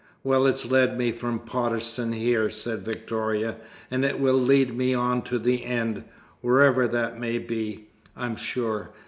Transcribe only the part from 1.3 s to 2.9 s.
Potterston here," said